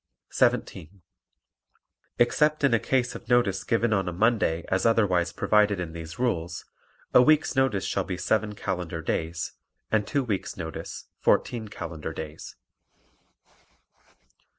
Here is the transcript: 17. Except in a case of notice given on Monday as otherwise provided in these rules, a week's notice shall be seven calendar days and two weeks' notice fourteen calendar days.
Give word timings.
17. 0.31 1.03
Except 2.17 2.63
in 2.63 2.73
a 2.73 2.79
case 2.79 3.13
of 3.13 3.29
notice 3.29 3.63
given 3.63 3.93
on 3.93 4.17
Monday 4.17 4.65
as 4.67 4.83
otherwise 4.83 5.31
provided 5.31 5.79
in 5.79 5.93
these 5.93 6.17
rules, 6.17 6.65
a 7.13 7.21
week's 7.21 7.55
notice 7.55 7.85
shall 7.85 8.03
be 8.03 8.17
seven 8.17 8.55
calendar 8.55 9.03
days 9.03 9.53
and 9.91 10.07
two 10.07 10.23
weeks' 10.23 10.57
notice 10.57 11.05
fourteen 11.19 11.67
calendar 11.67 12.13
days. 12.13 12.55